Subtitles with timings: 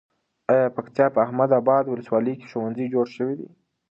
[0.51, 3.49] ایا د پکتیا په احمد اباد ولسوالۍ کې ښوونځي جوړ شوي دي؟